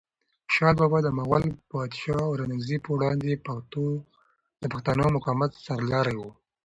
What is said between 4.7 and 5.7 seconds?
پښتنو د مقاومت